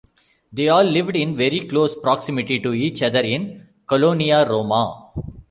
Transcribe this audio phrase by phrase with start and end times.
[0.51, 5.11] They all lived in very close proximity to each other in Colonia Roma.